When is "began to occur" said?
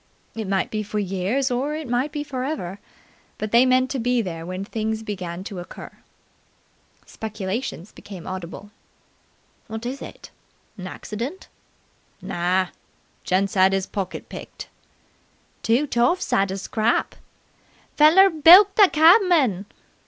5.03-5.91